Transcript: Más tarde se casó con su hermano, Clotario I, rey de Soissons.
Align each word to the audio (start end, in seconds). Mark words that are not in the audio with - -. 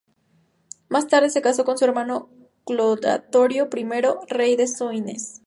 Más 0.89 1.05
tarde 1.05 1.29
se 1.29 1.43
casó 1.43 1.63
con 1.63 1.77
su 1.77 1.85
hermano, 1.85 2.27
Clotario 2.65 3.69
I, 3.71 3.83
rey 4.29 4.55
de 4.55 4.67
Soissons. 4.67 5.39